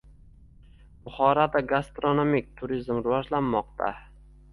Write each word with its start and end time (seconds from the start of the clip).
Buxoroda 1.09 1.61
gastronomik 1.71 2.49
turizm 2.63 3.03
rivojlanmoqda 3.09 3.91